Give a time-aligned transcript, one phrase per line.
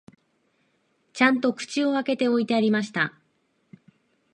[1.13, 3.13] ちゃんと口を開けて置いてありました